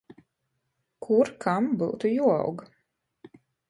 [1.05, 2.59] Kur kam byutu juoaug.